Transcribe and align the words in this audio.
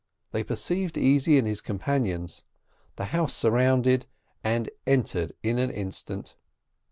They 0.31 0.43
perceived 0.43 0.97
Easy 0.97 1.37
and 1.37 1.45
his 1.47 1.61
companions; 1.61 2.43
the 2.95 3.05
house 3.13 3.27
was 3.33 3.33
surrounded 3.35 4.07
and 4.43 4.67
entered 4.87 5.33
in 5.43 5.59
an 5.59 5.69
instant. 5.69 6.35